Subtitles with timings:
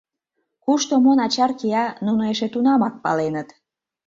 [0.63, 3.49] Кушто мо начар кия— нуно эше тунамак паленыт.